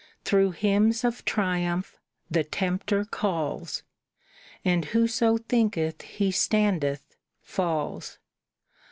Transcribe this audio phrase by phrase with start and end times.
[0.25, 3.83] Through hymns of triumph the tempter calls,
[4.65, 8.17] And whoso thinketh he standeth falls.